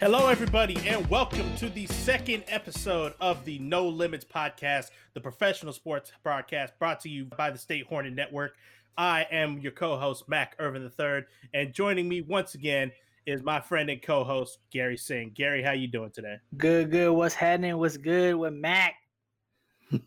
[0.00, 5.74] Hello, everybody, and welcome to the second episode of the No Limits podcast, the professional
[5.74, 8.54] sports broadcast brought to you by the State Hornet Network.
[8.96, 12.92] I am your co-host Mac Irvin III, and joining me once again
[13.26, 15.32] is my friend and co-host Gary Singh.
[15.34, 16.36] Gary, how you doing today?
[16.56, 17.12] Good, good.
[17.12, 17.76] What's happening?
[17.76, 18.94] What's good with Mac?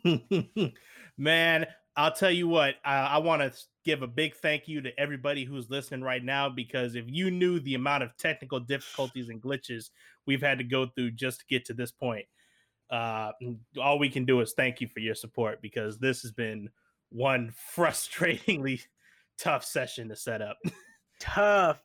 [1.17, 2.77] Man, I'll tell you what.
[2.83, 6.49] I, I want to give a big thank you to everybody who's listening right now
[6.49, 9.89] because if you knew the amount of technical difficulties and glitches
[10.25, 12.25] we've had to go through just to get to this point,
[12.89, 13.31] uh,
[13.81, 16.69] all we can do is thank you for your support because this has been
[17.09, 18.81] one frustratingly
[19.37, 20.57] tough session to set up.
[21.19, 21.81] Tough.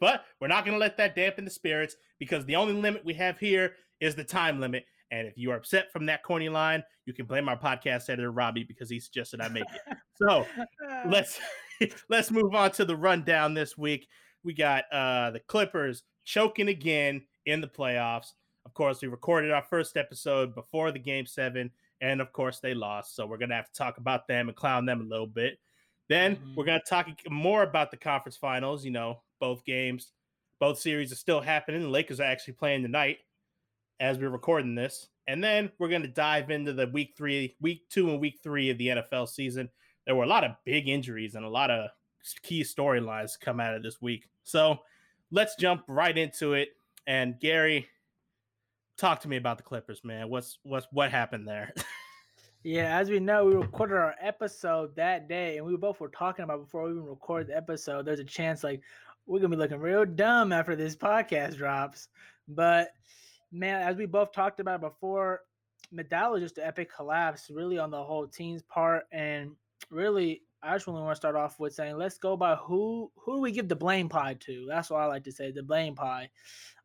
[0.00, 3.12] but we're not going to let that dampen the spirits because the only limit we
[3.12, 4.86] have here is the time limit.
[5.10, 8.30] And if you are upset from that corny line, you can blame our podcast editor
[8.30, 9.96] Robbie because he suggested I make it.
[10.16, 10.46] So
[11.06, 11.40] let's
[12.08, 14.08] let's move on to the rundown this week.
[14.44, 18.32] We got uh the Clippers choking again in the playoffs.
[18.66, 21.70] Of course, we recorded our first episode before the game seven,
[22.02, 23.16] and of course they lost.
[23.16, 25.58] So we're gonna have to talk about them and clown them a little bit.
[26.08, 26.54] Then mm-hmm.
[26.54, 28.84] we're gonna talk more about the conference finals.
[28.84, 30.12] You know, both games,
[30.60, 31.80] both series are still happening.
[31.80, 33.18] The Lakers are actually playing tonight
[34.00, 35.08] as we're recording this.
[35.26, 38.70] And then we're going to dive into the week three, week two, and week three
[38.70, 39.68] of the NFL season.
[40.06, 41.90] There were a lot of big injuries and a lot of
[42.42, 44.28] key storylines come out of this week.
[44.44, 44.78] So
[45.30, 46.70] let's jump right into it.
[47.06, 47.88] And Gary,
[48.96, 50.28] talk to me about the Clippers, man.
[50.28, 51.72] What's what's what happened there?
[52.62, 56.42] yeah, as we know, we recorded our episode that day, and we both were talking
[56.42, 58.04] about before we even recorded the episode.
[58.04, 58.82] There's a chance like
[59.26, 62.08] we're gonna be looking real dumb after this podcast drops.
[62.48, 62.92] But
[63.52, 65.42] man, as we both talked about before,
[65.90, 69.52] Medal is just an epic collapse, really on the whole team's part, and
[69.90, 73.36] really, I just really want to start off with saying, let's go by who who
[73.36, 74.66] do we give the blame pie to?
[74.68, 76.28] That's what I like to say, the blame pie.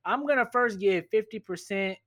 [0.06, 1.98] I'm gonna first give 50%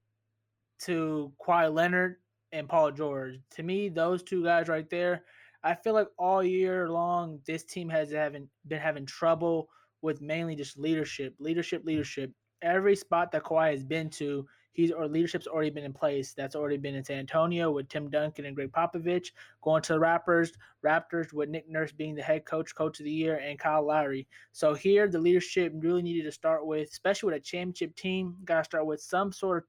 [0.81, 2.17] to Kawhi Leonard
[2.53, 3.41] and Paul George.
[3.57, 5.25] To me, those two guys right there,
[5.63, 9.69] I feel like all year long, this team has having been having trouble
[10.03, 11.89] with mainly just leadership, leadership, hmm.
[11.89, 12.33] leadership
[12.67, 16.35] every spot that Kawhi has been to, he's or leadership's already been in place.
[16.35, 19.29] That's already been in San Antonio with Tim Duncan and Gregg Popovich.
[19.63, 20.51] Going to the Raptors,
[20.85, 24.29] Raptors with Nick Nurse being the head coach, coach of the year, and Kyle Lowry.
[24.53, 28.37] So here, the leadership really needed to start with, especially with a championship team.
[28.45, 29.65] Got to start with some sort of.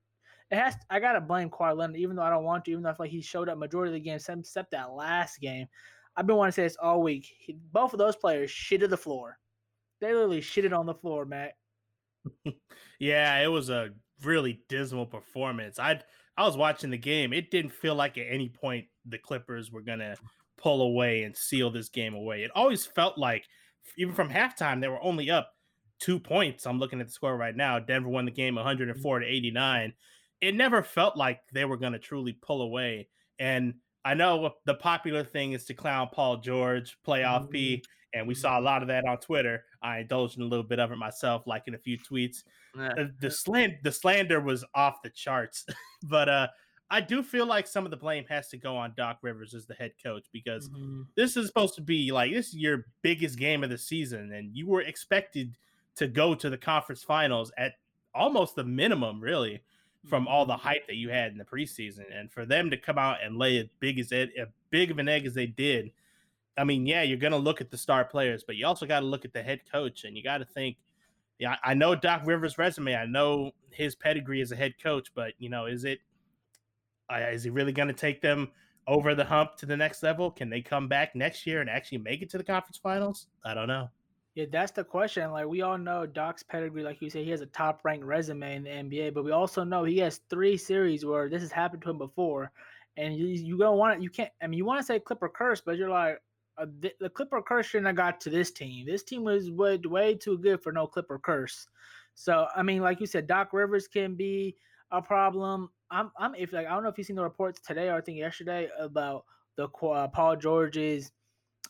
[0.49, 0.75] It has.
[0.89, 2.71] I gotta blame Kawhi Leonard, even though I don't want to.
[2.71, 5.39] Even though I feel like he showed up majority of the game, except that last
[5.39, 5.67] game.
[6.15, 7.31] I've been wanting to say this all week.
[7.37, 9.37] He, both of those players shitted the floor.
[10.01, 11.53] They literally shitted on the floor, Matt.
[12.99, 13.89] yeah, it was a
[14.23, 15.79] really dismal performance.
[15.79, 16.01] I
[16.37, 17.33] I was watching the game.
[17.33, 20.15] It didn't feel like at any point the Clippers were gonna
[20.57, 22.43] pull away and seal this game away.
[22.43, 23.45] It always felt like
[23.97, 25.51] even from halftime they were only up
[25.99, 26.65] two points.
[26.65, 27.79] I'm looking at the score right now.
[27.79, 29.93] Denver won the game 104 to 89.
[30.41, 33.07] It never felt like they were going to truly pull away.
[33.39, 37.51] And I know the popular thing is to clown Paul George, playoff mm-hmm.
[37.51, 37.83] P,
[38.17, 39.63] and we saw a lot of that on Twitter.
[39.81, 42.43] I indulged in a little bit of it myself, liking a few tweets.
[42.75, 45.65] the, the slant, the slander was off the charts,
[46.03, 46.47] but uh,
[46.89, 49.65] I do feel like some of the blame has to go on Doc Rivers as
[49.65, 51.01] the head coach because mm-hmm.
[51.15, 54.55] this is supposed to be like this is your biggest game of the season, and
[54.55, 55.55] you were expected
[55.95, 57.73] to go to the conference finals at
[58.13, 59.61] almost the minimum, really,
[60.07, 60.67] from all the mm-hmm.
[60.67, 63.57] hype that you had in the preseason, and for them to come out and lay
[63.57, 65.91] as big as it, as big of an egg as they did
[66.57, 69.01] I mean, yeah, you're going to look at the star players, but you also got
[69.01, 70.77] to look at the head coach and you got to think,
[71.39, 72.95] yeah, I know Doc Rivers' resume.
[72.95, 75.99] I know his pedigree as a head coach, but you know, is it
[77.11, 78.49] is he really going to take them
[78.87, 80.31] over the hump to the next level?
[80.31, 83.27] Can they come back next year and actually make it to the conference finals?
[83.45, 83.89] I don't know.
[84.33, 85.31] Yeah, that's the question.
[85.31, 88.55] Like we all know Doc's pedigree, like you said, he has a top ranked resume
[88.55, 91.81] in the NBA, but we also know he has three series where this has happened
[91.83, 92.51] to him before.
[92.97, 95.29] And you, you don't want it, you can't I mean you want to say Clipper
[95.29, 96.19] curse, but you're like,
[96.57, 98.85] uh, the, the, Clipper curse shouldn't have got to this team.
[98.85, 101.67] This team was way, way too good for no Clipper curse.
[102.15, 104.55] So I mean, like you said, Doc Rivers can be
[104.91, 105.69] a problem.
[105.91, 108.01] I'm, I'm if like I don't know if you've seen the reports today or I
[108.01, 109.25] think yesterday about
[109.55, 111.11] the uh, Paul George's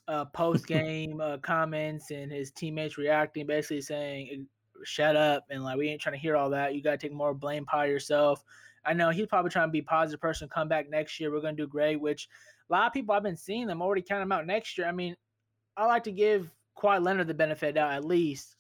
[0.08, 4.48] uh, post game uh, comments and his teammates reacting, basically saying,
[4.84, 6.76] "Shut up!" and like we ain't trying to hear all that.
[6.76, 8.44] You got to take more blame by yourself.
[8.86, 11.30] I know he's probably trying to be positive person, come back next year.
[11.32, 12.30] We're gonna do great, which
[12.70, 14.88] a lot of people I've been seeing them already count them out next year.
[14.88, 15.16] I mean,
[15.76, 18.58] I like to give Kawhi Leonard the benefit out at least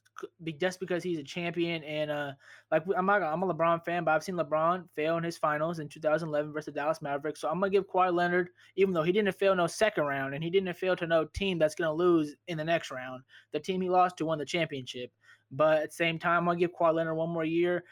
[0.57, 2.31] just because he's a champion and uh
[2.71, 5.79] like I'm not I'm a LeBron fan, but I've seen LeBron fail in his finals
[5.79, 7.41] in 2011 versus Dallas Mavericks.
[7.41, 10.43] So I'm gonna give Kawhi Leonard, even though he didn't fail no second round and
[10.43, 13.23] he didn't fail to no team that's gonna lose in the next round.
[13.53, 15.11] The team he lost to won the championship.
[15.51, 17.83] But at the same time, I'm gonna give Kawhi Leonard one more year.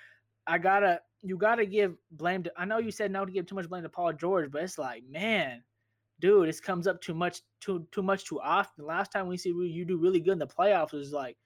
[0.47, 3.55] I gotta you gotta give blame to I know you said no to give too
[3.55, 5.63] much blame to Paul George, but it's like, man,
[6.19, 8.85] dude, this comes up too much too too much too often.
[8.85, 11.37] Last time we see you do really good in the playoffs was like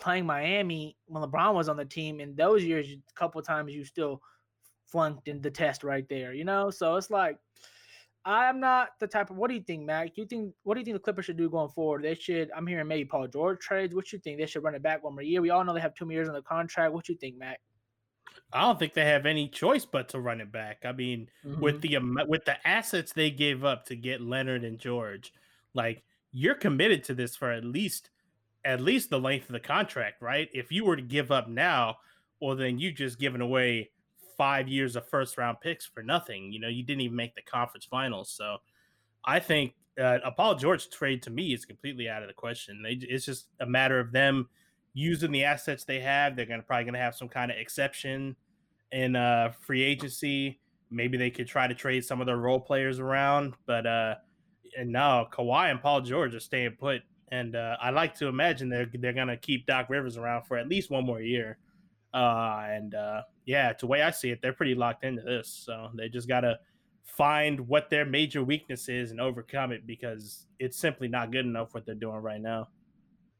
[0.00, 2.20] playing Miami when LeBron was on the team.
[2.20, 4.20] In those years, a couple times you still
[4.86, 6.70] flunked in the test right there, you know.
[6.70, 7.38] So it's like
[8.24, 9.36] I'm not the type of.
[9.36, 10.14] What do you think, Mac?
[10.14, 12.02] Do you think what do you think the Clippers should do going forward?
[12.02, 12.50] They should.
[12.54, 13.94] I'm hearing maybe Paul George trades.
[13.94, 14.38] What you think?
[14.38, 15.40] They should run it back one more year.
[15.40, 16.92] We all know they have two more years on the contract.
[16.92, 17.60] What you think, Mac?
[18.52, 20.84] I don't think they have any choice but to run it back.
[20.84, 21.60] I mean, mm-hmm.
[21.60, 25.32] with the with the assets they gave up to get Leonard and George,
[25.74, 26.02] like
[26.32, 28.10] you're committed to this for at least
[28.64, 30.48] at least the length of the contract, right?
[30.52, 31.96] If you were to give up now,
[32.40, 33.90] well, then you just given away
[34.36, 36.52] five years of first round picks for nothing.
[36.52, 38.30] You know, you didn't even make the conference finals.
[38.30, 38.58] So
[39.24, 42.82] I think uh, a Paul George trade to me is completely out of the question.
[42.82, 44.48] They, it's just a matter of them
[44.94, 46.36] using the assets they have.
[46.36, 48.36] They're gonna probably gonna have some kind of exception
[48.92, 50.60] in uh, free agency.
[50.90, 54.16] Maybe they could try to trade some of their role players around, but uh,
[54.76, 58.68] and now Kawhi and Paul George are staying put and uh, I like to imagine
[58.68, 61.58] they're they're gonna keep Doc Rivers around for at least one more year.
[62.12, 65.48] Uh, and uh, yeah, to the way I see it, they're pretty locked into this.
[65.48, 66.58] So they just gotta
[67.04, 71.72] find what their major weakness is and overcome it because it's simply not good enough
[71.72, 72.68] what they're doing right now.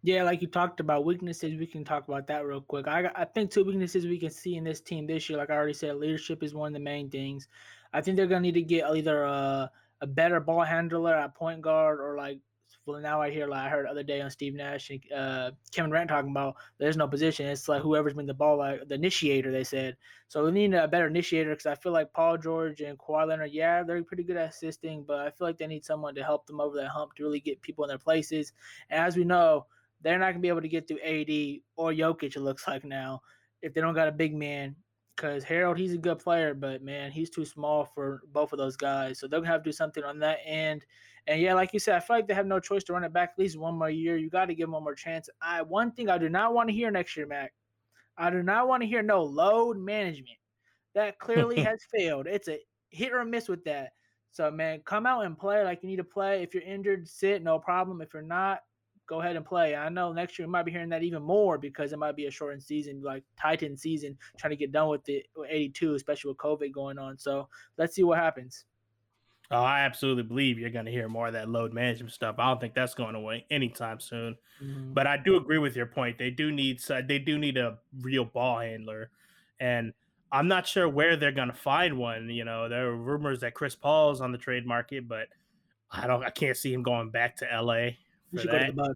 [0.03, 2.89] Yeah, like you talked about weaknesses, we can talk about that real quick.
[2.89, 5.55] I I think two weaknesses we can see in this team this year, like I
[5.55, 7.49] already said, leadership is one of the main things.
[7.93, 9.71] I think they're gonna need to get either a,
[10.01, 12.41] a better ball handler at point guard or like
[12.87, 15.51] well, now I hear like I heard the other day on Steve Nash and uh,
[15.73, 17.47] Kevin Durant talking about there's no position.
[17.47, 19.53] It's like whoever's been the ball, like the initiator.
[19.53, 19.97] They said
[20.29, 20.45] so.
[20.45, 23.83] We need a better initiator because I feel like Paul George and Kawhi Leonard, yeah,
[23.83, 26.61] they're pretty good at assisting, but I feel like they need someone to help them
[26.61, 28.53] over that hump to really get people in their places.
[28.89, 29.67] And as we know,
[30.03, 32.37] they're not gonna be able to get through AD or Jokic.
[32.37, 33.21] It looks like now
[33.63, 34.75] if they don't got a big man
[35.17, 38.77] because Harrell, he's a good player, but man, he's too small for both of those
[38.77, 39.19] guys.
[39.19, 40.87] So they're gonna have to do something on that end.
[41.27, 43.13] And yeah, like you said, I feel like they have no choice to run it
[43.13, 44.17] back at least one more year.
[44.17, 45.29] You got to give them one more chance.
[45.43, 47.53] I one thing I do not want to hear next year, Mac.
[48.17, 50.39] I do not want to hear no load management.
[50.95, 52.27] That clearly has failed.
[52.27, 52.59] It's a
[52.89, 53.91] hit or miss with that.
[54.33, 56.43] So man, come out and play like you need to play.
[56.43, 58.01] If you're injured, sit, no problem.
[58.01, 58.61] If you're not,
[59.11, 59.75] go ahead and play.
[59.75, 62.27] I know next year we might be hearing that even more because it might be
[62.27, 66.39] a shortened season, like Titan season, trying to get done with the 82, especially with
[66.39, 67.19] COVID going on.
[67.19, 68.67] So let's see what happens.
[69.51, 72.37] Oh, I absolutely believe you're going to hear more of that load management stuff.
[72.39, 74.37] I don't think that's going away anytime soon.
[74.63, 74.93] Mm-hmm.
[74.93, 76.17] But I do agree with your point.
[76.17, 79.11] They do need they do need a real ball handler,
[79.59, 79.93] and
[80.31, 82.31] I'm not sure where they're going to find one.
[82.31, 85.27] You know, there are rumors that Chris Paul's on the trade market, but
[85.91, 86.23] I don't.
[86.23, 87.95] I can't see him going back to LA
[88.31, 88.77] for that.
[88.77, 88.95] Go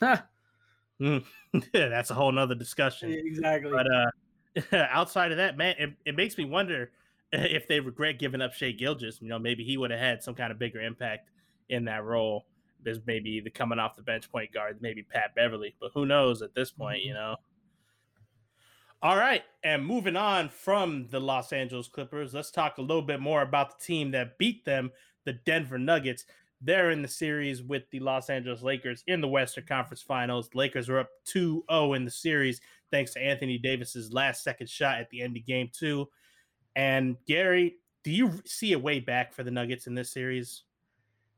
[0.00, 0.22] Bucks.
[1.00, 1.24] mm,
[1.72, 3.10] that's a whole nother discussion.
[3.10, 3.70] Yeah, exactly.
[3.70, 4.10] But uh,
[4.90, 6.90] outside of that, man, it, it makes me wonder
[7.32, 9.20] if they regret giving up Shai Gilgeous.
[9.20, 11.30] You know, maybe he would have had some kind of bigger impact
[11.68, 12.46] in that role.
[12.82, 16.42] There's maybe the coming off the bench point guard, maybe Pat Beverley, but who knows
[16.42, 17.20] at this point, you mm-hmm.
[17.20, 17.36] know?
[19.00, 23.20] All right, and moving on from the Los Angeles Clippers, let's talk a little bit
[23.20, 24.90] more about the team that beat them,
[25.24, 26.24] the Denver Nuggets.
[26.60, 30.50] They're in the series with the Los Angeles Lakers in the Western Conference Finals.
[30.54, 32.60] Lakers are up 2-0 in the series
[32.90, 36.08] thanks to Anthony Davis's last second shot at the end of game 2.
[36.74, 40.64] And Gary, do you see a way back for the Nuggets in this series?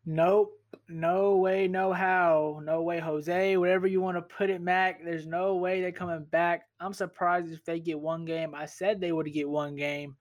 [0.07, 0.53] Nope.
[0.89, 2.61] No way, no how.
[2.63, 3.57] No way, Jose.
[3.57, 5.05] Whatever you want to put it, Mac.
[5.05, 6.63] There's no way they're coming back.
[6.79, 8.55] I'm surprised if they get one game.
[8.55, 10.17] I said they would get one game,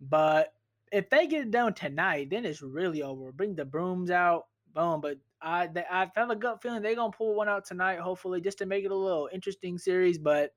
[0.00, 0.53] but
[0.94, 3.32] if they get it done tonight, then it's really over.
[3.32, 5.00] Bring the brooms out, boom.
[5.00, 8.40] But I, they, I felt a gut feeling they're gonna pull one out tonight, hopefully,
[8.40, 10.18] just to make it a little interesting series.
[10.18, 10.52] But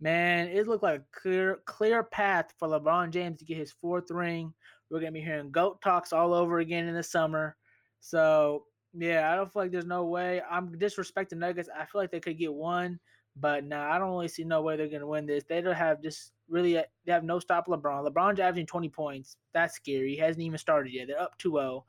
[0.00, 4.10] man, it looked like a clear clear path for LeBron James to get his fourth
[4.10, 4.52] ring.
[4.90, 7.56] We're gonna be hearing goat talks all over again in the summer.
[8.00, 10.42] So yeah, I don't feel like there's no way.
[10.50, 11.70] I'm disrespecting Nuggets.
[11.74, 13.00] I feel like they could get one,
[13.40, 15.44] but no, nah, I don't really see no way they're gonna win this.
[15.44, 18.06] They don't have just really uh, they have no stop LeBron.
[18.06, 19.36] LeBron's averaging 20 points.
[19.52, 20.14] That's scary.
[20.14, 21.08] He hasn't even started yet.
[21.08, 21.82] They're up 2-0.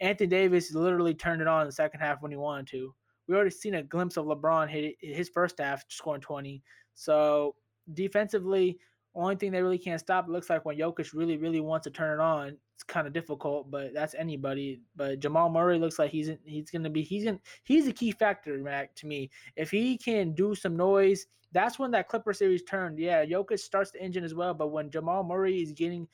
[0.00, 2.94] Anthony Davis literally turned it on in the second half when he wanted to.
[3.28, 6.62] We already seen a glimpse of LeBron hit his first half scoring 20.
[6.94, 7.54] So
[7.92, 8.78] defensively,
[9.14, 10.28] Only thing they really can't stop.
[10.28, 13.70] Looks like when Jokic really, really wants to turn it on, it's kind of difficult.
[13.70, 14.82] But that's anybody.
[14.94, 18.56] But Jamal Murray looks like he's he's gonna be he's gonna he's a key factor,
[18.58, 19.30] Mac, to me.
[19.56, 22.98] If he can do some noise, that's when that Clipper series turned.
[22.98, 26.06] Yeah, Jokic starts the engine as well, but when Jamal Murray is getting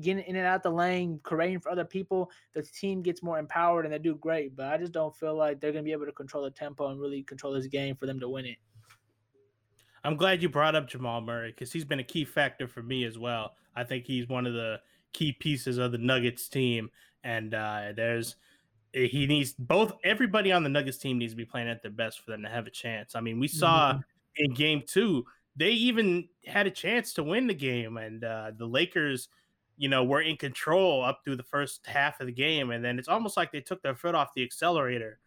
[0.00, 3.86] getting in and out the lane, creating for other people, the team gets more empowered
[3.86, 4.54] and they do great.
[4.54, 7.00] But I just don't feel like they're gonna be able to control the tempo and
[7.00, 8.58] really control this game for them to win it.
[10.06, 13.04] I'm glad you brought up Jamal Murray because he's been a key factor for me
[13.04, 13.54] as well.
[13.74, 14.80] I think he's one of the
[15.12, 16.90] key pieces of the Nuggets team,
[17.24, 18.36] and uh, there's
[18.92, 19.92] he needs both.
[20.04, 22.48] Everybody on the Nuggets team needs to be playing at their best for them to
[22.48, 23.14] have a chance.
[23.14, 24.44] I mean, we saw mm-hmm.
[24.44, 25.24] in Game Two
[25.56, 29.28] they even had a chance to win the game, and uh, the Lakers
[29.76, 32.70] you know, were in control up through the first half of the game.
[32.70, 35.18] And then it's almost like they took their foot off the accelerator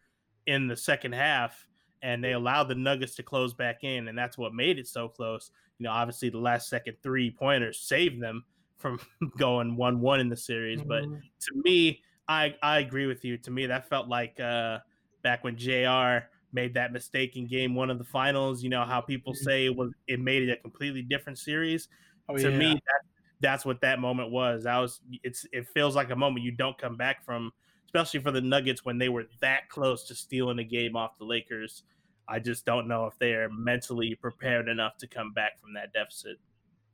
[0.46, 1.66] in the second half
[2.02, 4.08] and they allowed the Nuggets to close back in.
[4.08, 5.50] And that's what made it so close.
[5.78, 8.44] You know, obviously the last second three pointers saved them
[8.76, 9.00] from
[9.38, 10.80] going 1 1 in the series.
[10.80, 10.88] Mm-hmm.
[10.88, 13.36] But to me, I, I agree with you.
[13.38, 14.78] To me, that felt like uh,
[15.22, 18.62] back when JR made that mistake in game one of the finals.
[18.62, 19.44] You know, how people mm-hmm.
[19.44, 21.88] say it was it made it a completely different series.
[22.28, 22.56] Oh, to yeah.
[22.56, 23.09] me, that
[23.40, 24.64] that's what that moment was.
[24.64, 27.52] That was it's it feels like a moment you don't come back from,
[27.86, 31.24] especially for the Nuggets when they were that close to stealing the game off the
[31.24, 31.84] Lakers.
[32.28, 35.92] I just don't know if they are mentally prepared enough to come back from that
[35.92, 36.36] deficit.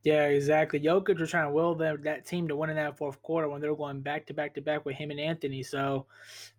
[0.03, 0.79] Yeah, exactly.
[0.79, 3.61] Jokic was trying to will them, that team to win in that fourth quarter when
[3.61, 5.65] they were going back to back to back with him and Anthony.
[5.65, 6.07] So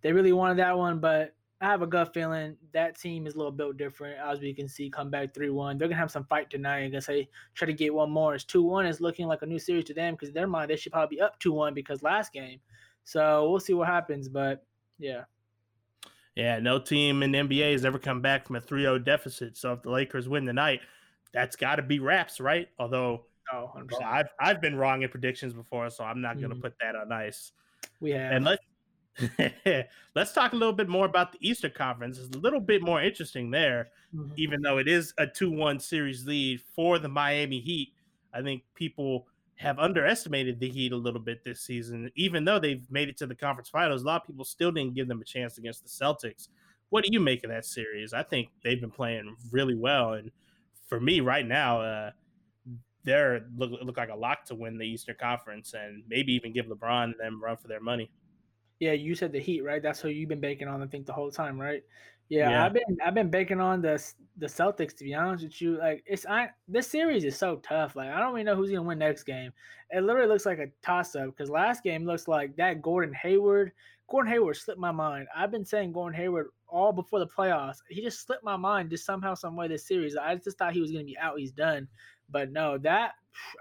[0.02, 3.38] they really wanted that one, but I have a gut feeling that team is a
[3.38, 4.20] little bit different.
[4.20, 5.78] As we can see, come back 3 1.
[5.78, 6.82] They're going to have some fight tonight.
[6.82, 8.36] Going to say, try to get one more.
[8.36, 10.70] It's 2 1 is looking like a new series to them because in their mind,
[10.70, 12.60] they should probably be up 2 1 because last game.
[13.04, 14.30] So we'll see what happens.
[14.30, 14.64] But
[15.00, 15.24] yeah.
[16.36, 19.58] Yeah, no team in the NBA has ever come back from a 3 0 deficit.
[19.58, 20.82] So if the Lakers win tonight,
[21.34, 22.68] that's got to be wraps, right?
[22.78, 23.72] Although oh,
[24.06, 26.42] I've, I've been wrong in predictions before, so I'm not mm-hmm.
[26.42, 27.52] going to put that on ice.
[28.00, 28.32] We have.
[28.32, 28.64] And let's
[30.16, 32.18] Let's talk a little bit more about the Eastern Conference.
[32.20, 34.32] It's a little bit more interesting there, mm-hmm.
[34.38, 37.94] even though it is a 2 1 series lead for the Miami Heat.
[38.34, 42.12] I think people have underestimated the Heat a little bit this season.
[42.16, 44.94] Even though they've made it to the conference finals, a lot of people still didn't
[44.94, 46.50] give them a chance against the Celtics.
[46.90, 48.14] What do you make of that series?
[48.14, 50.14] I think they've been playing really well.
[50.14, 50.32] And
[50.88, 52.12] for me, right now, uh,
[53.04, 56.68] they're look, look like a lock to win the Eastern Conference and maybe even give
[56.68, 58.12] LeBron and them run for their money.
[58.80, 59.82] Yeah, you said the Heat, right?
[59.82, 61.84] That's who you've been banking on, I think, the whole time, right?
[62.30, 64.04] Yeah, yeah, I've been I've been banking on the
[64.38, 65.78] the Celtics to be honest with you.
[65.78, 67.96] Like it's I this series is so tough.
[67.96, 69.54] Like I don't even know who's gonna win next game.
[69.92, 73.72] It literally looks like a toss up because last game looks like that Gordon Hayward.
[74.10, 75.28] Gordon Hayward slipped my mind.
[75.36, 77.78] I've been saying Gordon Hayward all before the playoffs.
[77.90, 80.18] He just slipped my mind just somehow, some way this series.
[80.18, 81.40] I just thought he was gonna be out.
[81.40, 81.88] He's done.
[82.30, 83.14] But no, that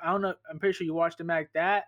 [0.02, 0.34] I don't know.
[0.50, 1.84] I'm pretty sure you watched him act that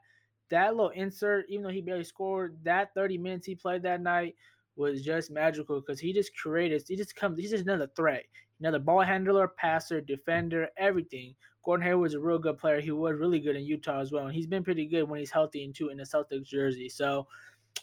[0.50, 4.34] that little insert, even though he barely scored, that 30 minutes he played that night
[4.76, 8.24] was just magical because he just created, he just comes, he's just another threat,
[8.60, 11.34] another ball handler, passer, defender, everything.
[11.64, 12.80] Gordon Hayward's a real good player.
[12.80, 15.30] He was really good in Utah as well, and he's been pretty good when he's
[15.30, 16.88] healthy and too in the Celtics jersey.
[16.88, 17.26] So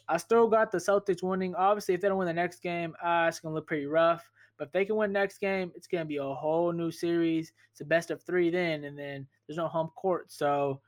[0.08, 1.54] I still got the Celtics winning.
[1.56, 4.30] Obviously, if they don't win the next game, uh, it's gonna look pretty rough.
[4.58, 7.52] But if they can win next game, it's gonna be a whole new series.
[7.72, 10.32] It's a best of three then, and then there's no home court.
[10.32, 10.82] So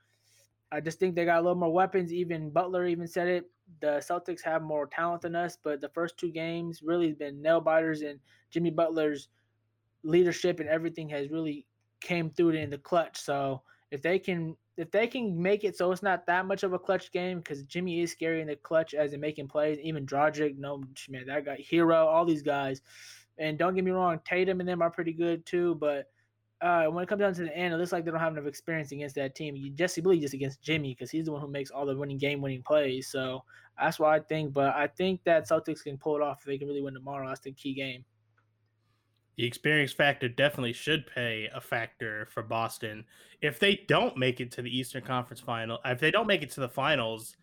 [0.72, 2.12] I just think they got a little more weapons.
[2.14, 3.50] Even Butler even said it.
[3.82, 7.62] The Celtics have more talent than us, but the first two games really been nail
[7.62, 8.20] biters, and
[8.50, 9.30] Jimmy Butler's
[10.04, 11.66] leadership and everything has really
[12.00, 13.20] came through in the clutch.
[13.20, 16.74] So if they can if they can make it so it's not that much of
[16.74, 19.80] a clutch game because Jimmy is scary in the clutch as in making plays.
[19.82, 22.82] Even Dragic, no man, that guy Herro, all these guys.
[23.40, 26.10] And don't get me wrong, Tatum and them are pretty good too, but
[26.62, 28.48] uh, when it comes down to the end, it looks like they don't have enough
[28.48, 29.56] experience against that team.
[29.56, 32.18] You Jesse believe just against Jimmy because he's the one who makes all the winning
[32.18, 33.08] game winning plays.
[33.08, 33.44] So
[33.80, 34.54] that's why I think.
[34.54, 37.28] But I think that Celtics can pull it off if they can really win tomorrow.
[37.28, 38.04] That's the key game.
[39.38, 43.06] The experience factor definitely should pay a factor for Boston.
[43.40, 46.50] If they don't make it to the Eastern Conference final, if they don't make it
[46.52, 47.36] to the finals,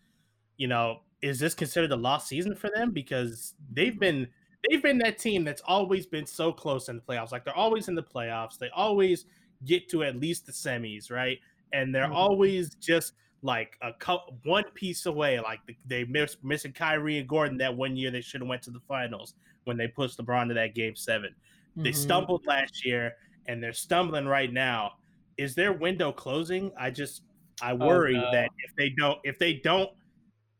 [0.56, 2.90] you know, is this considered a lost season for them?
[2.90, 4.26] Because they've been
[4.68, 7.32] they've been that team that's always been so close in the playoffs.
[7.32, 8.58] Like they're always in the playoffs.
[8.58, 9.26] They always
[9.64, 11.38] get to at least the semis, right?
[11.72, 12.14] And they're mm-hmm.
[12.14, 15.40] always just like a co- one piece away.
[15.40, 18.70] Like they miss missing Kyrie and Gordon that one year they should have went to
[18.70, 21.82] the finals when they pushed LeBron to that game 7 mm-hmm.
[21.82, 23.14] They stumbled last year
[23.46, 24.92] and they're stumbling right now.
[25.36, 26.70] Is their window closing?
[26.78, 27.22] I just
[27.62, 28.32] I oh, worry oh, no.
[28.32, 29.90] that if they don't if they don't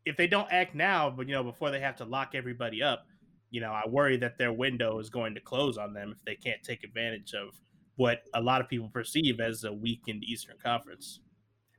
[0.05, 3.07] if they don't act now, but you know before they have to lock everybody up,
[3.51, 6.35] you know, I worry that their window is going to close on them if they
[6.35, 7.59] can't take advantage of
[7.95, 11.19] what a lot of people perceive as a weakened Eastern Conference.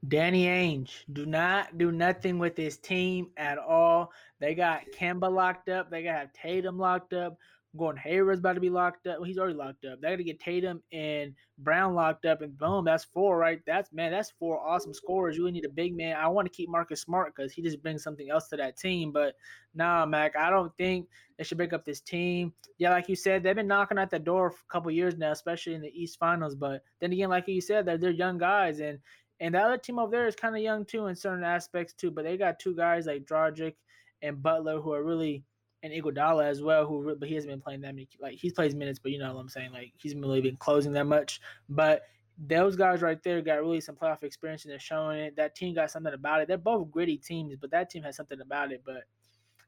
[0.08, 4.12] Danny Ainge, do not do nothing with this team at all.
[4.38, 5.90] They got Kemba locked up.
[5.90, 7.37] They got Tatum locked up.
[7.76, 9.18] Gordon Hayward's about to be locked up.
[9.18, 10.00] Well, he's already locked up.
[10.00, 13.61] They got to get Tatum and Brown locked up, and boom, that's four, right?
[13.66, 15.37] That's man, that's four awesome scorers.
[15.37, 16.16] You really need a big man.
[16.16, 19.12] I want to keep Marcus Smart because he just brings something else to that team.
[19.12, 19.35] But
[19.75, 21.08] nah, Mac, I don't think
[21.38, 22.52] they should break up this team.
[22.78, 25.32] Yeah, like you said, they've been knocking at the door for a couple years now,
[25.32, 26.54] especially in the East Finals.
[26.54, 28.99] But then again, like you said, they're they're young guys, and
[29.40, 32.11] and the other team over there is kind of young too in certain aspects too.
[32.11, 33.75] But they got two guys like Dragic
[34.23, 35.44] and Butler who are really
[35.83, 38.09] and Iguodala as well, who but he hasn't been playing that many.
[38.21, 39.73] Like he's plays minutes, but you know what I'm saying.
[39.73, 41.40] Like he's really been closing that much.
[41.68, 42.02] But
[42.38, 45.37] those guys right there got really some playoff experience and they're showing it.
[45.37, 46.49] That team got something about it.
[46.49, 48.83] They're both gritty teams, but that team has something about it.
[48.85, 49.04] But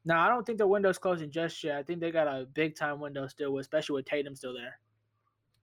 [0.05, 1.79] now I don't think the window's closing just yet.
[1.79, 4.79] I think they got a big time window still, especially with Tatum still there.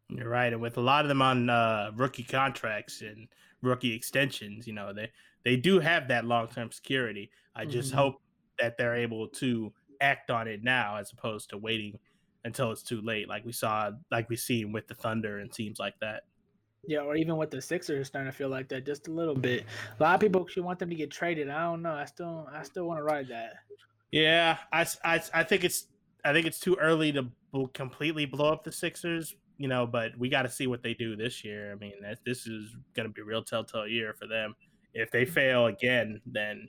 [0.10, 3.28] You're right, and with a lot of them on uh, rookie contracts and
[3.64, 5.12] rookie extensions, you know they
[5.44, 7.32] they do have that long term security.
[7.56, 7.98] I just mm-hmm.
[7.98, 8.22] hope
[8.60, 11.98] that they're able to act on it now as opposed to waiting
[12.44, 15.80] until it's too late, like we saw, like we seen with the Thunder and teams
[15.80, 16.24] like that.
[16.88, 19.66] Yeah, or even with the Sixers starting to feel like that just a little bit.
[20.00, 21.50] A lot of people should want them to get traded.
[21.50, 21.94] I don't know.
[21.94, 23.54] I still, I still want to ride that.
[24.12, 25.88] Yeah, I, I, I think it's,
[26.24, 27.28] I think it's too early to
[27.74, 29.36] completely blow up the Sixers.
[29.58, 31.72] You know, but we got to see what they do this year.
[31.72, 31.94] I mean,
[32.26, 34.54] this is going to be a real telltale year for them.
[34.94, 35.34] If they mm-hmm.
[35.34, 36.68] fail again, then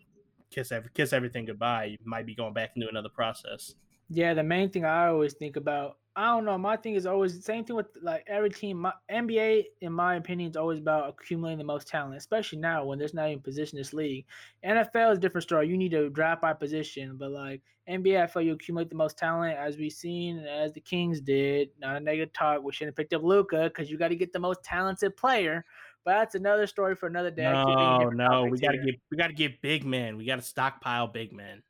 [0.56, 1.84] kiss every, kiss everything goodbye.
[1.84, 3.75] You might be going back into another process.
[4.08, 7.36] Yeah, the main thing I always think about, I don't know, my thing is always
[7.36, 8.78] the same thing with like every team.
[8.78, 12.98] My NBA, in my opinion, is always about accumulating the most talent, especially now when
[12.98, 14.25] there's not even position in this league.
[14.64, 15.68] NFL is a different story.
[15.68, 19.18] You need to draft by position, but like NBA, I feel you accumulate the most
[19.18, 21.68] talent as we've seen as the Kings did.
[21.78, 22.62] Not a negative talk.
[22.62, 25.64] We shouldn't have picked up Luka because you got to get the most talented player.
[26.06, 27.42] But that's another story for another day.
[27.42, 30.16] No, no, we gotta get we gotta get big men.
[30.16, 31.64] We gotta stockpile big men.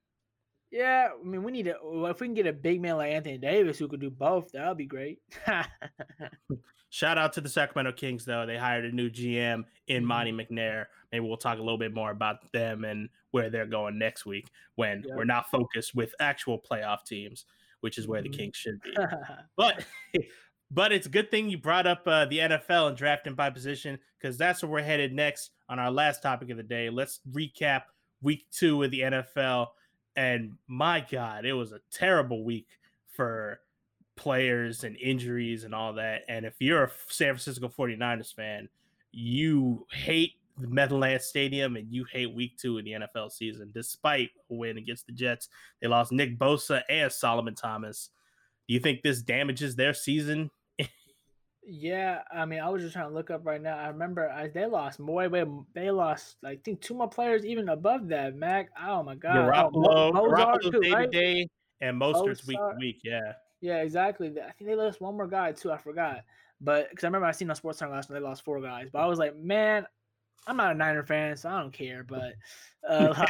[0.70, 1.76] Yeah, I mean, we need to.
[2.10, 4.68] If we can get a big man like Anthony Davis who could do both, that
[4.68, 5.20] would be great.
[6.90, 8.44] Shout out to the Sacramento Kings, though.
[8.44, 10.40] They hired a new GM in mm-hmm.
[10.40, 10.86] McNair.
[11.10, 14.50] Maybe we'll talk a little bit more about them and where they're going next week
[14.74, 15.16] when yep.
[15.16, 17.46] we're not focused with actual playoff teams,
[17.80, 18.32] which is where mm-hmm.
[18.32, 18.94] the Kings should be.
[19.56, 19.84] but
[20.70, 23.98] but it's a good thing you brought up uh, the NFL and drafting by position
[24.18, 26.90] because that's where we're headed next on our last topic of the day.
[26.90, 27.82] Let's recap
[28.22, 29.68] week two of the NFL.
[30.16, 32.66] And my God, it was a terrible week
[33.12, 33.60] for
[34.16, 36.22] players and injuries and all that.
[36.28, 38.68] And if you're a San Francisco 49ers fan,
[39.12, 44.30] you hate the Meadowlands Stadium and you hate week two of the NFL season, despite
[44.50, 45.48] a win against the Jets.
[45.80, 48.10] They lost Nick Bosa and Solomon Thomas.
[48.66, 50.50] Do you think this damages their season
[51.68, 53.76] yeah, I mean, I was just trying to look up right now.
[53.76, 55.28] I remember I, they lost more.
[55.74, 58.36] They lost, I think, two more players even above that.
[58.36, 61.48] Mac, oh my god, Garoppolo, oh, Garoppolo day to day,
[61.80, 63.00] and Mostert's week to week.
[63.02, 64.28] Yeah, yeah, exactly.
[64.28, 65.72] I think they lost one more guy too.
[65.72, 66.22] I forgot,
[66.60, 68.88] but because I remember I seen on Sports Time last night they lost four guys.
[68.92, 69.86] But I was like, man,
[70.46, 72.04] I'm not a Niner fan, so I don't care.
[72.04, 72.34] But
[72.88, 73.28] uh, like,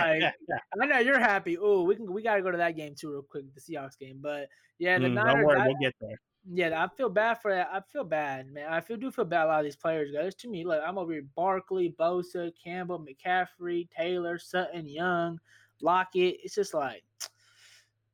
[0.82, 1.56] I know you're happy.
[1.58, 4.18] Oh, we can we gotta go to that game too real quick, the Seahawks game.
[4.20, 5.34] But yeah, the mm, Niners.
[5.34, 6.20] Don't worry, we'll get there
[6.52, 7.68] yeah, I feel bad for that.
[7.72, 8.72] I feel bad, man.
[8.72, 10.34] I feel do feel bad a lot of these players, guys.
[10.36, 15.40] To me, look, I'm over here Barkley, Bosa, Campbell, McCaffrey, Taylor, Sutton, Young,
[15.80, 16.38] Lockett.
[16.42, 17.02] It's just like,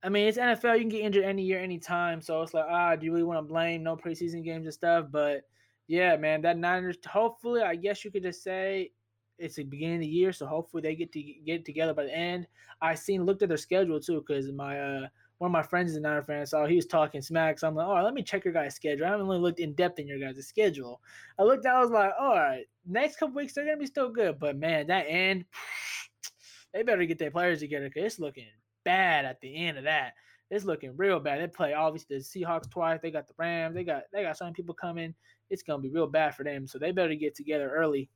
[0.03, 0.75] I mean, it's NFL.
[0.75, 2.23] You can get injured any year, anytime.
[2.23, 5.07] So it's like, ah, do you really want to blame no preseason games and stuff?
[5.11, 5.43] But
[5.87, 6.97] yeah, man, that Niners.
[7.07, 8.93] Hopefully, I guess you could just say
[9.39, 12.17] it's the beginning of the year, so hopefully they get to get together by the
[12.17, 12.47] end.
[12.81, 15.07] I seen looked at their schedule too, because my uh
[15.43, 17.59] one of my friends is a Niner fan, so he was talking smack.
[17.59, 19.07] So I'm like, all right, let me check your guys' schedule.
[19.07, 21.01] I haven't really looked in depth in your guys' schedule.
[21.37, 24.39] I looked I was like, all right, next couple weeks they're gonna be still good,
[24.39, 25.45] but man, that end,
[26.73, 28.47] they better get their players together because it's looking
[28.85, 30.13] bad at the end of that.
[30.49, 31.41] It's looking real bad.
[31.41, 33.01] They play obviously the Seahawks twice.
[33.03, 33.75] They got the Rams.
[33.75, 35.13] They got they got some people coming.
[35.51, 36.69] It's gonna be real bad for them.
[36.69, 38.09] So they better get together early.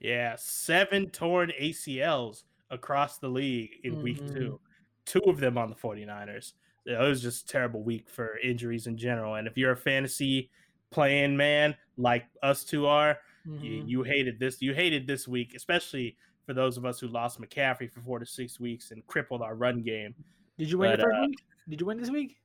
[0.00, 4.02] Yeah, seven torn ACLs across the league in mm-hmm.
[4.02, 4.60] week two
[5.04, 6.52] two of them on the 49ers.
[6.86, 9.36] It was just a terrible week for injuries in general.
[9.36, 10.50] And if you're a fantasy
[10.90, 13.64] playing man like us two are, mm-hmm.
[13.64, 14.60] you, you, hated this.
[14.60, 18.26] You hated this week, especially for those of us who lost McCaffrey for four to
[18.26, 20.14] six weeks and crippled our run game.
[20.58, 21.38] Did you win but, the first uh, week?
[21.68, 22.36] Did you win this week?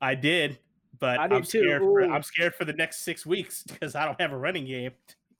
[0.00, 0.58] I did,
[0.98, 1.80] but I am scared.
[1.80, 4.92] For, I'm scared for the next six weeks because I don't have a running game.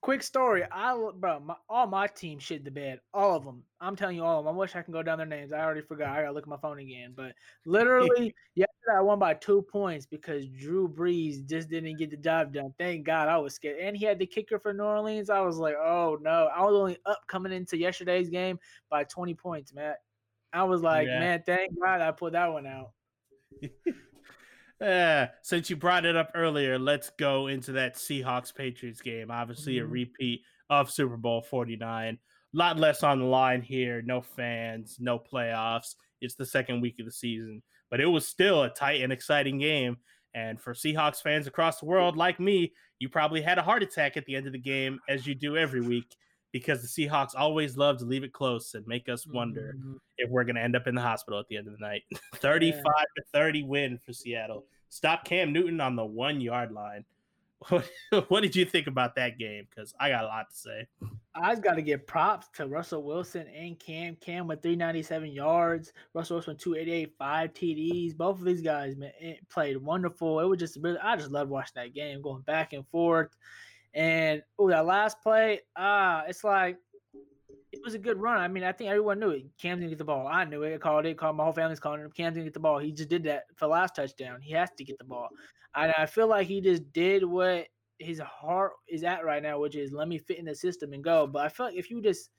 [0.02, 0.64] Quick story.
[0.70, 3.00] I bro, my, all my team shit the bed.
[3.14, 3.62] All of them.
[3.80, 4.54] I'm telling you all of them.
[4.54, 5.52] I wish I can go down their names.
[5.52, 6.10] I already forgot.
[6.10, 7.14] I gotta look at my phone again.
[7.16, 7.32] But
[7.64, 12.52] literally, yesterday I won by two points because Drew Brees just didn't get the job
[12.52, 12.74] done.
[12.78, 13.78] Thank God I was scared.
[13.80, 15.30] And he had the kicker for New Orleans.
[15.30, 16.50] I was like, oh no.
[16.54, 18.58] I was only up coming into yesterday's game
[18.90, 19.98] by 20 points, Matt.
[20.52, 21.18] I was like, yeah.
[21.18, 22.90] man, thank God I put that one out.
[24.82, 29.30] Uh, since you brought it up earlier, let's go into that Seahawks Patriots game.
[29.30, 29.86] Obviously, mm-hmm.
[29.86, 30.40] a repeat
[30.70, 32.18] of Super Bowl 49.
[32.54, 34.02] A lot less on the line here.
[34.02, 35.94] No fans, no playoffs.
[36.20, 39.58] It's the second week of the season, but it was still a tight and exciting
[39.58, 39.98] game.
[40.34, 44.16] And for Seahawks fans across the world, like me, you probably had a heart attack
[44.16, 46.16] at the end of the game, as you do every week,
[46.52, 49.94] because the Seahawks always love to leave it close and make us wonder mm-hmm.
[50.18, 52.02] if we're going to end up in the hospital at the end of the night.
[52.36, 53.04] 35 yeah.
[53.16, 54.64] to 30 win for Seattle.
[54.90, 57.04] Stop Cam Newton on the one yard line.
[58.28, 59.66] What, did you think about that game?
[59.70, 60.86] Because I got a lot to say.
[61.34, 64.16] I've got to give props to Russell Wilson and Cam.
[64.16, 65.92] Cam with 397 yards.
[66.12, 68.16] Russell Wilson 288, five TDs.
[68.16, 69.12] Both of these guys man,
[69.48, 70.40] played wonderful.
[70.40, 73.30] It was just really, I just loved watching that game, going back and forth.
[73.94, 76.78] And oh, that last play, ah, uh, it's like
[77.72, 78.38] it was a good run.
[78.38, 79.46] I mean, I think everyone knew it.
[79.60, 80.26] Cam's gonna get the ball.
[80.26, 80.74] I knew it.
[80.74, 81.18] I called it.
[81.18, 82.10] Called my whole family's calling him.
[82.10, 82.78] Cam's gonna get the ball.
[82.78, 84.40] He just did that for the last touchdown.
[84.40, 85.28] He has to get the ball.
[85.74, 87.66] And I feel like he just did what
[87.98, 91.02] his heart is at right now, which is let me fit in the system and
[91.02, 91.26] go.
[91.26, 92.30] But I feel like if you just,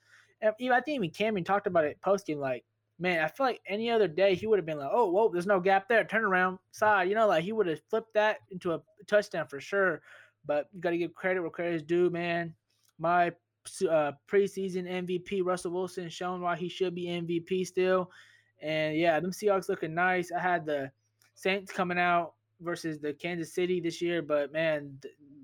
[0.59, 2.63] even I think even Cameron talked about it post game, like,
[2.99, 5.47] man, I feel like any other day he would have been like, oh, whoa, there's
[5.47, 6.03] no gap there.
[6.03, 7.09] Turn around, side.
[7.09, 10.01] You know, like he would have flipped that into a touchdown for sure.
[10.45, 12.53] But you got to give credit where credit is due, man.
[12.99, 13.27] My
[13.89, 18.11] uh, preseason MVP Russell Wilson shown why he should be MVP still.
[18.61, 20.31] And yeah, them Seahawks looking nice.
[20.31, 20.91] I had the
[21.35, 24.97] Saints coming out versus the Kansas City this year, but man,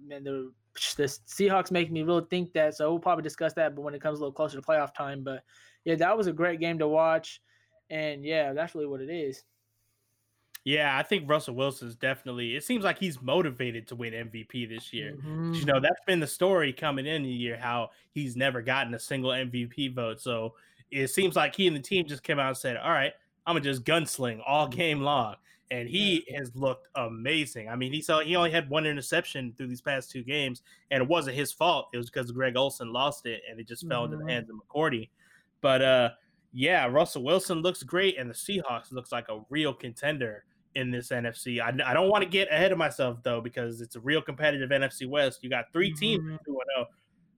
[0.05, 0.51] man, the
[0.97, 2.75] the Seahawks make me really think that.
[2.75, 5.23] So we'll probably discuss that, but when it comes a little closer to playoff time.
[5.23, 5.43] But
[5.83, 7.41] yeah, that was a great game to watch,
[7.89, 9.43] and yeah, that's really what it is.
[10.65, 12.55] Yeah, I think Russell Wilson is definitely.
[12.55, 15.13] It seems like he's motivated to win MVP this year.
[15.13, 15.53] Mm-hmm.
[15.53, 18.99] You know, that's been the story coming in the year how he's never gotten a
[18.99, 20.19] single MVP vote.
[20.19, 20.53] So
[20.91, 23.13] it seems like he and the team just came out and said, "All right,
[23.45, 25.35] I'm gonna just gunsling all game long,"
[25.71, 27.69] and he has looked amazing.
[27.69, 31.01] I mean, he saw he only had one interception through these past two games, and
[31.01, 31.87] it wasn't his fault.
[31.93, 33.91] It was because Greg Olsen lost it, and it just mm-hmm.
[33.91, 34.29] fell into the mm-hmm.
[34.29, 35.09] hands of McCourty.
[35.61, 36.09] But uh,
[36.51, 40.43] yeah, Russell Wilson looks great, and the Seahawks looks like a real contender
[40.75, 41.61] in this NFC.
[41.61, 44.69] I, I don't want to get ahead of myself though because it's a real competitive
[44.69, 45.43] NFC West.
[45.43, 46.35] You got 3 teams mm-hmm.
[46.35, 46.87] at 2 0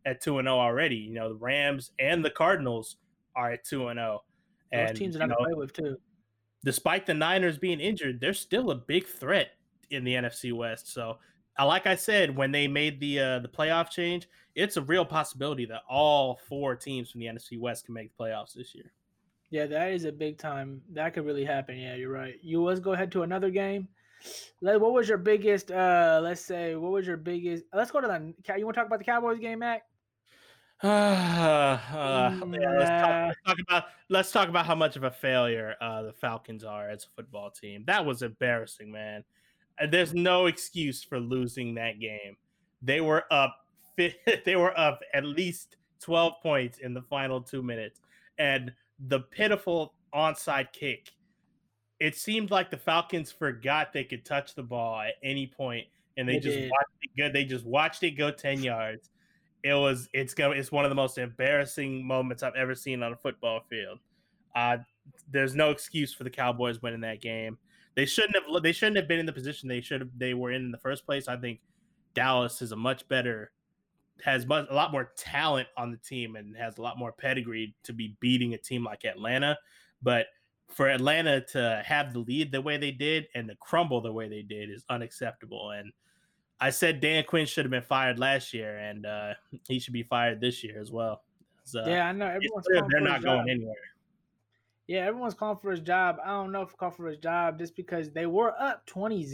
[0.06, 0.96] at 2 0 already.
[0.96, 2.98] You know, the Rams and the Cardinals
[3.36, 4.24] are at 2 and 0.
[4.72, 5.98] And Those teams are not play with too.
[6.64, 9.52] Despite the Niners being injured, they're still a big threat
[9.90, 10.94] in the NFC West.
[10.94, 11.18] So,
[11.60, 15.06] uh, like I said, when they made the uh, the playoff change, it's a real
[15.06, 18.92] possibility that all four teams from the NFC West can make the playoffs this year.
[19.52, 20.82] Yeah, that is a big time.
[20.94, 21.78] That could really happen.
[21.78, 22.36] Yeah, you're right.
[22.42, 23.88] You let's go ahead to another game.
[24.62, 25.72] Let, What was your biggest?
[25.72, 27.66] uh Let's say what was your biggest?
[27.74, 28.58] Let's go to the.
[28.58, 29.84] You want to talk about the Cowboys game, Mac?
[30.84, 35.12] uh, uh, yeah, let's, talk, let's, talk, about let's talk about how much of a
[35.12, 37.84] failure uh, the Falcons are as a football team.
[37.88, 39.24] That was embarrassing, man.
[39.90, 42.38] There's no excuse for losing that game.
[42.82, 43.56] They were up.
[44.46, 48.00] They were up at least 12 points in the final two minutes,
[48.40, 48.72] and
[49.08, 51.12] the pitiful onside kick.
[52.00, 55.86] It seemed like the Falcons forgot they could touch the ball at any point,
[56.18, 56.72] and they, they just did.
[56.72, 57.32] watched it go.
[57.32, 59.10] They just watched it go ten yards.
[59.64, 63.14] It was it's going it's one of the most embarrassing moments I've ever seen on
[63.14, 64.00] a football field.
[64.56, 64.78] Uh,
[65.30, 67.58] there's no excuse for the Cowboys winning that game.
[67.96, 68.64] They shouldn't have.
[68.64, 70.10] They shouldn't have been in the position they should have.
[70.18, 71.28] They were in in the first place.
[71.28, 71.60] I think
[72.14, 73.52] Dallas is a much better
[74.24, 77.76] has much, a lot more talent on the team and has a lot more pedigree
[77.84, 79.58] to be beating a team like Atlanta.
[80.02, 80.28] But
[80.70, 84.30] for Atlanta to have the lead the way they did and to crumble the way
[84.30, 85.72] they did is unacceptable.
[85.72, 85.92] And
[86.60, 89.34] I said Dan Quinn should have been fired last year, and uh,
[89.68, 91.24] he should be fired this year as well.
[91.64, 93.76] So, yeah, I know everyone's they're not going anywhere.
[94.88, 96.18] Yeah, everyone's calling for his job.
[96.24, 99.32] I don't know if calling for his job just because they were up 20-0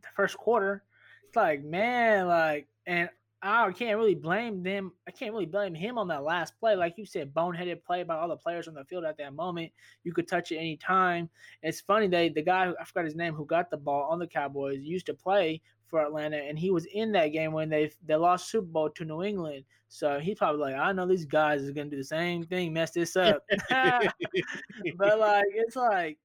[0.00, 0.84] the first quarter.
[1.26, 3.08] It's like, man, like, and
[3.42, 4.92] I can't really blame them.
[5.06, 6.74] I can't really blame him on that last play.
[6.74, 9.72] Like you said, boneheaded play by all the players on the field at that moment.
[10.04, 11.28] You could touch it any time.
[11.62, 14.26] It's funny they the guy I forgot his name who got the ball on the
[14.26, 18.16] Cowboys used to play for Atlanta, and he was in that game when they they
[18.16, 19.64] lost Super Bowl to New England.
[19.88, 22.90] So he's probably like, I know these guys is gonna do the same thing, mess
[22.90, 23.42] this up.
[23.70, 26.18] but like, it's like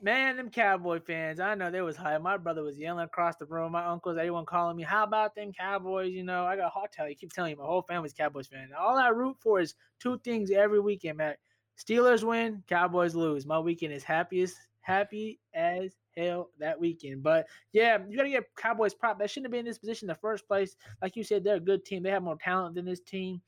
[0.00, 2.20] Man, them Cowboy fans, I know they was hype.
[2.20, 3.72] My brother was yelling across the room.
[3.72, 7.08] My uncles, everyone calling me, "How about them Cowboys?" You know, I got hot tell
[7.08, 7.14] you.
[7.14, 8.68] Keep telling you, my whole family's Cowboys fan.
[8.78, 11.38] All I root for is two things every weekend, Matt.
[11.78, 13.46] Steelers win, Cowboys lose.
[13.46, 17.22] My weekend is happiest, happy as hell that weekend.
[17.22, 19.18] But yeah, you gotta get Cowboys prop.
[19.18, 20.76] They shouldn't have been in this position in the first place.
[21.00, 22.02] Like you said, they're a good team.
[22.02, 23.40] They have more talent than this team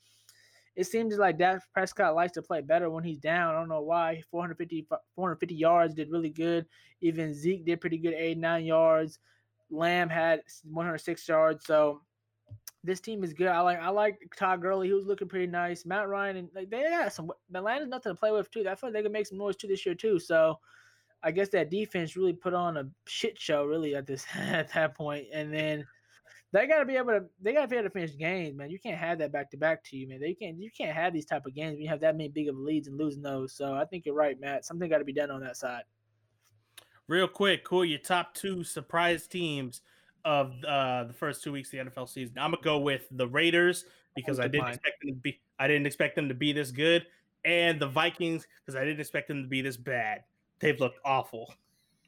[0.79, 3.53] it seems like Dak Prescott likes to play better when he's down.
[3.53, 4.23] I don't know why.
[4.31, 4.87] 450,
[5.17, 6.67] 450 yards did really good.
[7.01, 9.19] Even Zeke did pretty good, 89 yards.
[9.73, 11.67] Lamb had 106 yards.
[11.67, 12.03] So
[12.85, 13.49] this team is good.
[13.49, 14.87] I like I like Todd Gurley.
[14.87, 15.85] He was looking pretty nice.
[15.85, 18.61] Matt Ryan and like they got some Atlanta's nothing to play with too.
[18.61, 20.21] I feel like they can make some noise too this year too.
[20.21, 20.61] So
[21.25, 24.97] I guess that defense really put on a shit show really at this at that
[24.97, 25.27] point.
[25.35, 25.85] And then
[26.53, 27.25] they got to be able to.
[27.43, 28.71] They got to be able to finish games, man.
[28.71, 30.21] You can't have that back to back to you, man.
[30.21, 30.59] They can't.
[30.59, 32.89] You can't have these type of games when you have that many big of leads
[32.89, 33.53] and losing those.
[33.53, 34.65] So I think you're right, Matt.
[34.65, 35.83] Something got to be done on that side.
[37.07, 37.85] Real quick, cool.
[37.85, 39.83] Your top two surprise teams
[40.25, 42.37] of uh, the first two weeks of the NFL season.
[42.39, 43.85] I'm gonna go with the Raiders
[44.15, 44.75] because I didn't mine.
[44.75, 45.41] expect them to be.
[45.59, 47.07] I didn't expect them to be this good,
[47.45, 50.25] and the Vikings because I didn't expect them to be this bad.
[50.61, 51.53] They've looked awful.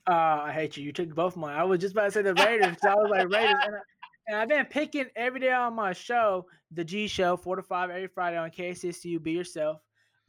[0.09, 0.13] Uh,
[0.45, 0.85] I hate you.
[0.85, 1.57] You took both mine.
[1.57, 2.77] I was just about to say the Raiders.
[2.83, 3.79] I was like Raiders, and I, and
[4.35, 8.09] I've been picking every day on my show, the G Show, four to five every
[8.09, 9.23] Friday on KCSU.
[9.23, 9.81] Be yourself.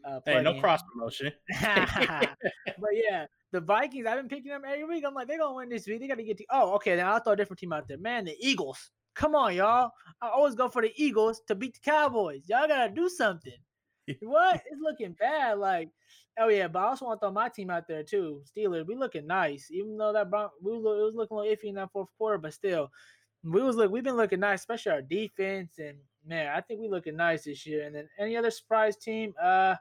[0.04, 0.60] Uh, hey, no in.
[0.60, 1.32] cross promotion.
[1.62, 4.08] but yeah, the Vikings.
[4.08, 5.04] I've been picking them every week.
[5.06, 6.00] I'm like, they're gonna win this week.
[6.00, 6.46] They got to get to.
[6.50, 6.96] Oh, okay.
[6.96, 7.98] Then I'll throw a different team out there.
[7.98, 8.92] Man, the Eagles.
[9.14, 9.92] Come on, y'all.
[10.22, 12.44] I always go for the Eagles to beat the Cowboys.
[12.48, 13.54] Y'all gotta do something.
[14.22, 14.56] what?
[14.56, 15.60] It's looking bad.
[15.60, 15.90] Like,
[16.40, 18.42] oh yeah, but I also want to throw my team out there too.
[18.46, 18.88] Steelers.
[18.88, 21.70] We looking nice, even though that Bron- we look, it was looking a little iffy
[21.70, 22.90] in that fourth quarter, but still,
[23.44, 25.80] we was look we've been looking nice, especially our defense.
[25.80, 27.86] And man, I think we looking nice this year.
[27.86, 29.76] And then any other surprise team, uh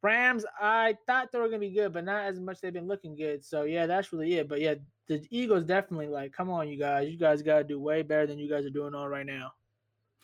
[0.00, 3.16] Rams, I thought they were gonna be good, but not as much they've been looking
[3.16, 3.44] good.
[3.44, 4.48] So yeah, that's really it.
[4.48, 4.74] But yeah,
[5.08, 7.08] the Eagles definitely like, come on, you guys.
[7.08, 9.52] You guys gotta do way better than you guys are doing all right now.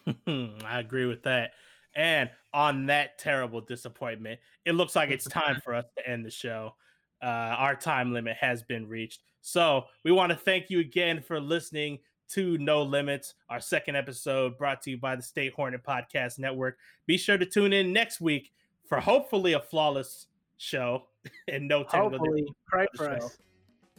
[0.64, 1.52] I agree with that.
[1.96, 6.30] And on that terrible disappointment, it looks like it's time for us to end the
[6.30, 6.74] show.
[7.22, 9.22] Uh, our time limit has been reached.
[9.40, 11.98] So we want to thank you again for listening
[12.30, 16.78] to No Limits, our second episode brought to you by the State Hornet Podcast Network.
[17.06, 18.52] Be sure to tune in next week
[18.88, 21.04] for hopefully a flawless show
[21.48, 23.38] and no technical hopefully, pray for us.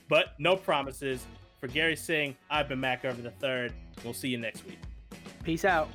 [0.08, 1.26] But no promises.
[1.60, 3.74] For Gary Singh, I've been Mac Irvin the third.
[4.04, 4.78] We'll see you next week.
[5.44, 5.90] Peace out.